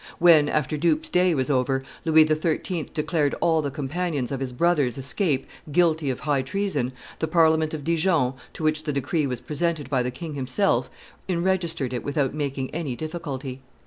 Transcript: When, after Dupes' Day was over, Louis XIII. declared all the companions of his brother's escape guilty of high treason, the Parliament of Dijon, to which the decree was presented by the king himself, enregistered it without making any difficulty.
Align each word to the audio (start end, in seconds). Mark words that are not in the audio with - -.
When, 0.17 0.49
after 0.49 0.77
Dupes' 0.77 1.09
Day 1.09 1.35
was 1.35 1.51
over, 1.51 1.83
Louis 2.05 2.25
XIII. 2.25 2.87
declared 2.91 3.35
all 3.39 3.61
the 3.61 3.69
companions 3.69 4.31
of 4.31 4.39
his 4.39 4.51
brother's 4.51 4.97
escape 4.97 5.45
guilty 5.71 6.09
of 6.09 6.21
high 6.21 6.41
treason, 6.41 6.91
the 7.19 7.27
Parliament 7.27 7.75
of 7.75 7.83
Dijon, 7.83 8.33
to 8.53 8.63
which 8.63 8.85
the 8.85 8.93
decree 8.93 9.27
was 9.27 9.41
presented 9.41 9.91
by 9.91 10.01
the 10.01 10.09
king 10.09 10.33
himself, 10.33 10.89
enregistered 11.29 11.93
it 11.93 12.03
without 12.03 12.33
making 12.33 12.71
any 12.71 12.95
difficulty. 12.95 13.61